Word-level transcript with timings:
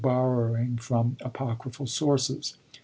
borrowing 0.01 0.77
from 0.79 1.15
apocryphal 1.21 1.85
sources. 1.85 2.55